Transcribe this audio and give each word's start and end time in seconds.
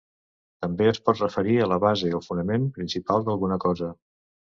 També 0.65 0.85
es 0.91 0.99
pot 1.09 1.19
referir 1.23 1.57
a 1.57 1.67
la 1.71 1.77
base 1.83 2.09
o 2.21 2.21
fonament 2.29 2.65
principal 2.79 3.27
d'alguna 3.29 3.59
cosa. 3.67 3.91